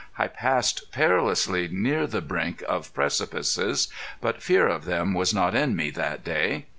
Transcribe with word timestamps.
I 0.17 0.25
passed 0.25 0.91
perilously 0.91 1.67
near 1.71 2.07
the 2.07 2.21
brink 2.21 2.63
of 2.67 2.91
precipices, 2.91 3.87
but 4.19 4.41
fear 4.41 4.67
of 4.67 4.85
them 4.85 5.13
was 5.13 5.31
not 5.31 5.53
in 5.53 5.75
me 5.75 5.91
that 5.91 6.23
day. 6.23 6.65